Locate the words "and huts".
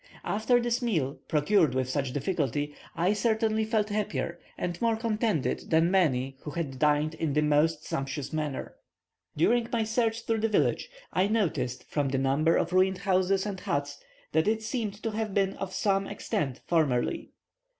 13.45-13.99